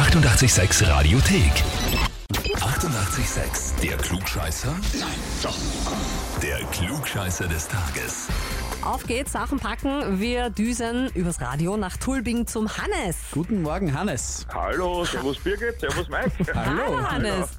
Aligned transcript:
886 0.00 0.88
Radiothek. 0.88 1.52
88,6. 2.32 3.80
Der 3.82 3.98
Klugscheißer? 3.98 4.74
Nein, 4.98 5.08
doch. 5.42 5.58
Der 6.42 6.56
Klugscheißer 6.72 7.46
des 7.46 7.68
Tages. 7.68 8.28
Auf 8.82 9.04
geht's, 9.04 9.32
Sachen 9.32 9.60
packen. 9.60 10.18
Wir 10.18 10.48
düsen 10.48 11.10
übers 11.12 11.42
Radio 11.42 11.76
nach 11.76 11.98
Tulbing 11.98 12.46
zum 12.46 12.66
Hannes. 12.78 13.16
Guten 13.30 13.60
Morgen, 13.60 13.92
Hannes. 13.92 14.46
Hallo, 14.54 15.04
servus 15.04 15.38
Birgit, 15.38 15.78
servus 15.78 16.08
Mike. 16.08 16.32
Hallo, 16.54 16.98
Hannes. 17.06 17.50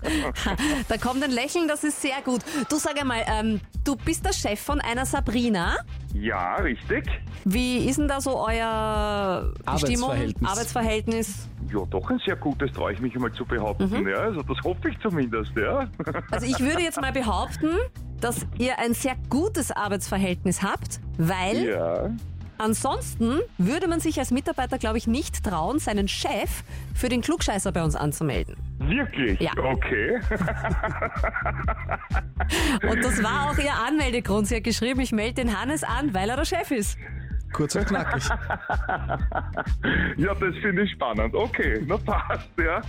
Da 0.88 0.98
kommt 0.98 1.24
ein 1.24 1.30
Lächeln, 1.30 1.68
das 1.68 1.84
ist 1.84 2.02
sehr 2.02 2.24
gut. 2.26 2.42
Du 2.70 2.78
sag 2.78 3.00
einmal, 3.00 3.24
ähm, 3.28 3.62
du 3.84 3.96
bist 3.96 4.26
der 4.26 4.34
Chef 4.34 4.60
von 4.60 4.82
einer 4.82 5.06
Sabrina. 5.06 5.78
Ja, 6.14 6.56
richtig. 6.56 7.10
Wie 7.46 7.88
ist 7.88 7.98
denn 7.98 8.08
da 8.08 8.22
so 8.22 8.38
euer 8.38 9.54
Stimmung, 9.78 10.10
Arbeitsverhältnis. 10.12 10.50
Arbeitsverhältnis? 10.50 11.50
Ja, 11.74 11.86
doch 11.90 12.10
ein 12.10 12.20
sehr 12.26 12.36
gutes, 12.36 12.72
traue 12.74 12.94
ich 12.94 13.00
mich 13.00 13.16
einmal 13.16 13.32
zu 13.32 13.46
behaupten. 13.46 14.08
Ja, 14.08 14.18
also 14.18 14.42
das 14.42 14.58
hoffe 14.64 14.90
ich 14.90 15.00
zumindest, 15.00 15.52
ja. 15.56 15.88
Also 16.32 16.46
ich 16.46 16.60
würde 16.60 16.82
jetzt 16.82 17.00
mal 17.00 17.14
behaupten, 17.14 17.78
dass 18.20 18.46
ihr 18.58 18.78
ein 18.80 18.94
sehr 18.94 19.16
gutes 19.30 19.72
Arbeitsverhältnis 19.72 20.62
habt, 20.62 21.00
weil 21.18 21.66
Ja. 21.66 22.10
Ansonsten 22.62 23.40
würde 23.58 23.88
man 23.88 24.00
sich 24.00 24.20
als 24.20 24.32
Mitarbeiter, 24.32 24.78
glaube 24.78 24.98
ich, 24.98 25.08
nicht 25.08 25.44
trauen, 25.44 25.80
seinen 25.80 26.08
Chef 26.08 26.64
für 26.94 27.10
den 27.10 27.22
Klugscheißer 27.22 27.72
bei 27.72 27.84
uns 27.84 27.96
anzumelden. 27.96 28.56
Wirklich? 28.80 29.40
Ja. 29.40 29.52
Okay. 29.58 30.20
Und 32.90 33.04
das 33.04 33.24
war 33.24 33.52
auch 33.52 33.58
ihr 33.58 33.74
Anmeldegrund. 33.74 34.48
Sie 34.48 34.58
hat 34.58 34.64
geschrieben, 34.64 35.00
ich 35.02 35.12
melde 35.12 35.36
den 35.36 35.60
Hannes 35.60 35.84
an, 35.84 36.14
weil 36.14 36.30
er 36.30 36.38
der 36.38 36.46
Chef 36.46 36.72
ist. 36.72 36.98
Kurz 37.54 37.76
und 37.76 37.86
knackig. 37.86 38.24
Ja, 40.18 40.34
das 40.36 40.56
finde 40.62 40.84
ich 40.84 40.92
spannend. 40.92 41.34
Okay, 41.34 41.82
na 41.86 41.98
passt, 41.98 42.48
ja. 42.58 42.82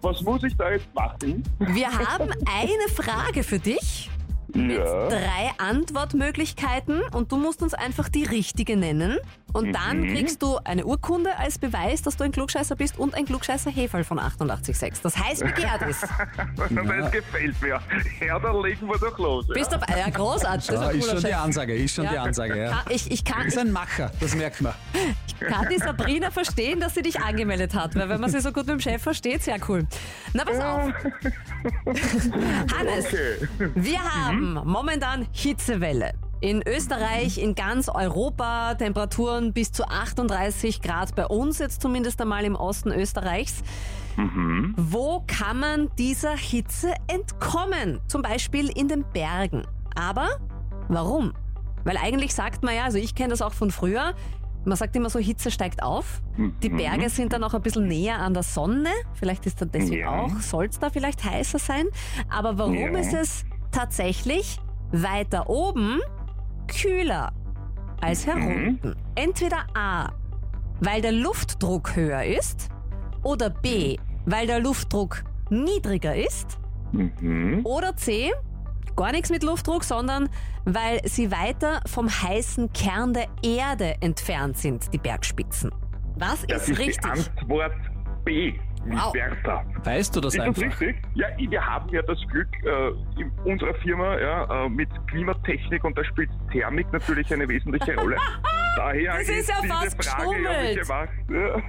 Was 0.00 0.20
muss 0.22 0.42
ich 0.42 0.56
da 0.56 0.70
jetzt 0.70 0.92
machen? 0.94 1.42
Wir 1.58 1.86
haben 1.86 2.30
eine 2.46 2.88
Frage 2.94 3.42
für 3.42 3.58
dich. 3.58 4.10
Ja. 4.54 5.08
Drei 5.08 5.50
Antwortmöglichkeiten 5.58 7.00
und 7.12 7.32
du 7.32 7.36
musst 7.36 7.62
uns 7.62 7.74
einfach 7.74 8.08
die 8.08 8.24
richtige 8.24 8.76
nennen. 8.76 9.18
Und 9.52 9.72
dann 9.72 10.02
kriegst 10.06 10.42
du 10.42 10.58
eine 10.64 10.84
Urkunde 10.86 11.36
als 11.38 11.58
Beweis, 11.58 12.02
dass 12.02 12.16
du 12.16 12.24
ein 12.24 12.32
Klugscheißer 12.32 12.74
bist 12.76 12.98
und 12.98 13.14
ein 13.14 13.26
Klugscheißer 13.26 13.70
Heferl 13.70 14.04
von 14.04 14.18
88.6. 14.18 15.02
Das 15.02 15.16
heißt, 15.18 15.44
begehrt 15.44 15.82
ist. 15.88 16.02
Das 16.56 17.10
gefällt 17.12 17.60
mir. 17.60 17.80
Ja, 18.26 18.38
dann 18.38 18.62
legen 18.62 18.86
wir 18.88 18.98
doch 18.98 19.18
los. 19.18 19.44
Ja. 19.48 19.54
Bist 19.54 19.72
dabei? 19.72 19.98
Ja, 19.98 20.08
großartig. 20.10 20.66
Das 20.68 20.76
ist 20.76 20.82
Ja, 20.82 20.88
ein 20.88 20.96
ist 20.98 21.00
cooler 21.06 21.12
schon 21.20 21.20
die 21.22 21.26
Chef. 21.34 21.42
Ansage, 21.44 21.74
ist 21.74 21.94
schon 21.94 22.04
Ja. 22.04 22.10
die 22.12 22.18
Ansage, 22.18 22.58
ja. 22.62 22.82
Ich, 22.88 23.10
ich, 23.10 23.24
kann, 23.24 23.46
Ist 23.46 23.58
ein 23.58 23.72
Macher, 23.72 24.10
das 24.20 24.34
merkt 24.34 24.60
man. 24.62 24.72
ich 25.26 25.38
kann 25.38 25.68
die 25.70 25.78
Sabrina 25.82 26.30
verstehen, 26.30 26.80
dass 26.80 26.94
sie 26.94 27.02
dich 27.02 27.20
angemeldet 27.20 27.74
hat, 27.74 27.94
weil 27.94 28.08
wenn 28.08 28.20
man 28.20 28.30
sie 28.30 28.40
so 28.40 28.48
gut 28.52 28.66
mit 28.66 28.74
dem 28.76 28.80
Chef 28.80 29.02
versteht, 29.02 29.42
sehr 29.42 29.58
cool. 29.68 29.86
Na, 30.32 30.44
pass 30.44 30.58
auf. 30.60 30.92
Hannes, 32.78 33.06
Okay. 33.12 33.70
wir 33.74 33.98
haben 34.02 34.54
momentan 34.64 35.26
Hitzewelle. 35.32 36.12
In 36.42 36.60
Österreich, 36.66 37.38
in 37.38 37.54
ganz 37.54 37.88
Europa 37.88 38.74
Temperaturen 38.74 39.52
bis 39.52 39.70
zu 39.70 39.84
38 39.86 40.82
Grad 40.82 41.14
bei 41.14 41.24
uns, 41.24 41.60
jetzt 41.60 41.80
zumindest 41.80 42.20
einmal 42.20 42.44
im 42.44 42.56
Osten 42.56 42.90
Österreichs. 42.90 43.62
Wo 44.76 45.22
kann 45.28 45.60
man 45.60 45.88
dieser 45.98 46.36
Hitze 46.36 46.94
entkommen? 47.06 48.00
Zum 48.08 48.22
Beispiel 48.22 48.68
in 48.76 48.88
den 48.88 49.04
Bergen. 49.12 49.62
Aber 49.94 50.30
warum? 50.88 51.32
Weil 51.84 51.96
eigentlich 51.96 52.34
sagt 52.34 52.64
man 52.64 52.74
ja, 52.74 52.84
also 52.86 52.98
ich 52.98 53.14
kenne 53.14 53.28
das 53.28 53.40
auch 53.40 53.52
von 53.54 53.70
früher, 53.70 54.12
man 54.64 54.76
sagt 54.76 54.96
immer 54.96 55.10
so, 55.10 55.20
Hitze 55.20 55.52
steigt 55.52 55.80
auf. 55.80 56.22
Die 56.60 56.68
Berge 56.70 57.08
sind 57.08 57.32
dann 57.32 57.44
auch 57.44 57.54
ein 57.54 57.62
bisschen 57.62 57.86
näher 57.86 58.18
an 58.18 58.34
der 58.34 58.42
Sonne. 58.42 58.90
Vielleicht 59.14 59.46
ist 59.46 59.60
da 59.60 59.64
deswegen 59.64 60.00
Ja. 60.00 60.22
auch, 60.22 60.40
soll 60.40 60.66
es 60.66 60.78
da 60.80 60.90
vielleicht 60.90 61.22
heißer 61.24 61.60
sein. 61.60 61.86
Aber 62.28 62.58
warum 62.58 62.74
Ja. 62.74 62.98
ist 62.98 63.12
es 63.14 63.44
tatsächlich 63.70 64.58
weiter 64.90 65.48
oben 65.48 66.00
kühler 66.68 67.32
als 68.00 68.26
herunten? 68.26 68.96
Entweder 69.14 69.66
A, 69.74 70.10
weil 70.80 71.00
der 71.02 71.12
Luftdruck 71.12 71.94
höher 71.96 72.24
ist 72.24 72.68
oder 73.22 73.50
B, 73.50 73.96
weil 74.26 74.46
der 74.46 74.60
Luftdruck 74.60 75.22
niedriger 75.50 76.14
ist 76.14 76.58
Mhm. 76.92 77.60
oder 77.64 77.96
C, 77.96 78.30
gar 78.96 79.12
nichts 79.12 79.30
mit 79.30 79.42
Luftdruck, 79.42 79.82
sondern 79.84 80.28
weil 80.64 81.00
sie 81.08 81.30
weiter 81.30 81.80
vom 81.86 82.08
heißen 82.10 82.72
Kern 82.72 83.14
der 83.14 83.26
Erde 83.42 83.94
entfernt 84.00 84.58
sind, 84.58 84.92
die 84.92 84.98
Bergspitzen. 84.98 85.70
Was 86.16 86.44
Das 86.46 86.62
ist 86.64 86.68
ist 86.70 86.78
richtig? 86.78 87.00
die 87.02 87.08
Antwort 87.40 87.72
B. 88.24 88.52
Wie 88.84 88.92
Wow. 88.92 89.12
Bertha. 89.12 89.64
Weißt 89.84 90.14
du 90.16 90.20
das 90.20 90.34
Ist 90.34 90.38
das 90.40 90.46
einfach? 90.48 90.62
richtig? 90.80 90.96
Ja, 91.14 91.26
wir 91.38 91.64
haben 91.66 91.88
ja 91.90 92.02
das 92.02 92.18
Glück 92.30 92.48
äh, 92.64 93.20
in 93.20 93.30
unserer 93.44 93.74
Firma 93.74 94.18
ja, 94.18 94.64
äh, 94.64 94.68
mit 94.68 94.88
Klimatechnik 95.08 95.84
und 95.84 95.96
da 95.96 96.04
spielt 96.04 96.30
Thermik 96.50 96.92
natürlich 96.92 97.32
eine 97.32 97.48
wesentliche 97.48 97.94
Rolle. 97.96 98.16
Daher 98.76 99.18
Das 99.18 99.28
ist 99.28 99.48
ja 99.48 99.54
fast 99.68 99.96
ja 100.04 100.14
geschummelt. 100.16 100.88
Ja. 101.30 101.62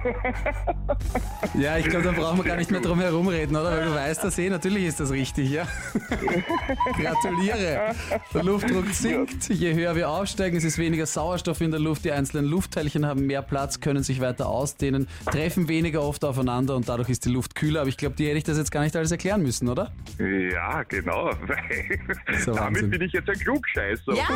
Ja, 1.58 1.78
ich 1.78 1.86
glaube, 1.86 2.04
da 2.04 2.12
brauchen 2.12 2.38
wir 2.38 2.44
gar 2.44 2.56
nicht 2.56 2.70
mehr 2.70 2.80
drum 2.80 3.00
herum 3.00 3.28
reden, 3.28 3.54
oder? 3.56 3.70
Weil 3.70 3.84
du 3.84 3.94
weißt 3.94 4.24
das 4.24 4.38
eh, 4.38 4.48
natürlich 4.50 4.84
ist 4.84 5.00
das 5.00 5.10
richtig, 5.10 5.50
ja. 5.50 5.66
Gratuliere. 7.00 7.94
Der 8.32 8.42
Luftdruck 8.42 8.88
sinkt, 8.88 9.48
je 9.48 9.74
höher 9.74 9.94
wir 9.96 10.08
aufsteigen, 10.08 10.56
es 10.56 10.64
ist 10.64 10.78
weniger 10.78 11.06
Sauerstoff 11.06 11.60
in 11.60 11.70
der 11.70 11.80
Luft, 11.80 12.04
die 12.04 12.12
einzelnen 12.12 12.46
Luftteilchen 12.46 13.06
haben 13.06 13.26
mehr 13.26 13.42
Platz, 13.42 13.80
können 13.80 14.02
sich 14.02 14.20
weiter 14.20 14.48
ausdehnen, 14.48 15.06
treffen 15.30 15.68
weniger 15.68 16.02
oft 16.02 16.24
aufeinander 16.24 16.74
und 16.76 16.88
dadurch 16.88 17.08
ist 17.10 17.24
die 17.24 17.30
Luft 17.30 17.54
kühler. 17.54 17.80
Aber 17.80 17.88
ich 17.88 17.96
glaube, 17.96 18.16
dir 18.16 18.28
hätte 18.28 18.38
ich 18.38 18.44
das 18.44 18.58
jetzt 18.58 18.70
gar 18.70 18.82
nicht 18.82 18.96
alles 18.96 19.10
erklären 19.12 19.42
müssen, 19.42 19.68
oder? 19.68 19.92
ja, 20.18 20.82
genau. 20.84 21.30
Weil 21.46 21.98
ja 22.46 22.52
damit 22.54 22.90
bin 22.90 23.02
ich 23.02 23.12
jetzt 23.12 23.28
ein 23.28 23.38
Klugscheißer. 23.38 24.14
Ja. 24.14 24.26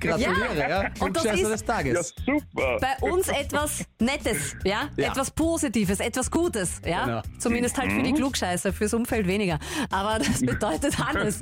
Gratuliere, 0.00 0.56
ja. 0.68 0.80
Und 1.00 1.16
das 1.16 1.22
Klugscheißer 1.24 1.34
ist- 1.34 1.50
des 1.52 1.60
Ja, 1.62 1.66
Tages. 1.66 2.11
Super. 2.24 2.78
Bei 2.80 3.08
uns 3.08 3.28
etwas 3.28 3.84
Nettes, 3.98 4.56
ja? 4.64 4.88
Ja. 4.96 5.08
Etwas 5.10 5.30
Positives, 5.30 6.00
etwas 6.00 6.30
Gutes, 6.30 6.80
ja? 6.84 7.04
Genau. 7.04 7.22
Zumindest 7.38 7.78
halt 7.78 7.92
für 7.92 8.02
die 8.02 8.12
Klugscheißer, 8.12 8.72
fürs 8.72 8.94
Umfeld 8.94 9.26
weniger. 9.26 9.58
Aber 9.90 10.18
das 10.18 10.40
bedeutet, 10.46 10.98
Hannes, 10.98 11.40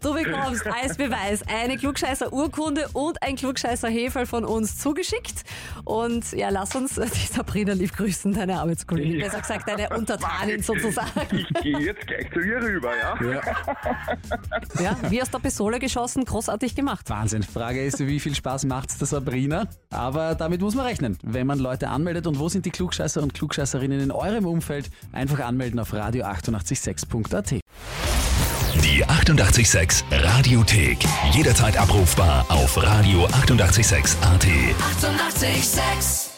du 0.00 0.14
bekommst 0.14 0.66
als 0.66 0.96
Beweis 0.96 1.42
eine 1.48 1.76
Klugscheißer-Urkunde 1.76 2.88
und 2.92 3.22
ein 3.22 3.36
Klugscheißer-Heferl 3.36 4.26
von 4.26 4.44
uns 4.44 4.78
zugeschickt. 4.78 5.42
Und 5.84 6.32
ja, 6.32 6.48
lass 6.50 6.74
uns 6.74 6.94
die 6.96 7.32
Sabrina 7.32 7.72
lieb 7.72 7.96
grüßen, 7.96 8.32
deine 8.32 8.60
Arbeitskollegin. 8.60 9.20
Ja. 9.20 9.26
Besser 9.26 9.40
gesagt, 9.40 9.68
deine 9.68 9.88
Untertanin 9.96 10.62
sozusagen. 10.62 11.10
Ich 11.32 11.48
gehe 11.62 11.78
jetzt 11.78 12.06
gleich 12.06 12.30
zu 12.32 12.40
ihr 12.40 12.58
rüber, 12.60 12.90
ja? 12.96 13.14
Ja. 13.22 13.40
Ja, 14.80 14.96
wie 15.10 15.20
aus 15.20 15.30
der 15.30 15.38
Pistole 15.38 15.78
geschossen, 15.78 16.24
großartig 16.24 16.74
gemacht. 16.74 17.08
Wahnsinn. 17.10 17.42
Frage 17.42 17.84
ist, 17.84 17.98
wie 18.00 18.20
viel 18.20 18.34
Spaß 18.34 18.64
macht's 18.64 18.98
der 18.98 19.06
Sabrina? 19.06 19.66
Aber 19.90 20.09
damit 20.12 20.60
muss 20.60 20.74
man 20.74 20.86
rechnen, 20.86 21.18
wenn 21.22 21.46
man 21.46 21.58
Leute 21.58 21.88
anmeldet. 21.88 22.26
Und 22.26 22.38
wo 22.38 22.48
sind 22.48 22.66
die 22.66 22.70
Klugscheißer 22.70 23.22
und 23.22 23.34
Klugscheißerinnen 23.34 24.00
in 24.00 24.10
eurem 24.10 24.46
Umfeld? 24.46 24.90
Einfach 25.12 25.40
anmelden 25.40 25.78
auf 25.78 25.92
radio886.at. 25.92 27.50
Die 27.50 29.04
88,6 29.04 30.04
Radiothek. 30.10 30.98
Jederzeit 31.32 31.76
abrufbar 31.76 32.46
auf 32.48 32.78
radio886.at. 32.78 34.46
88,6. 34.46 35.50
Eighty-eight, 35.50 35.64
sex. 35.64 36.29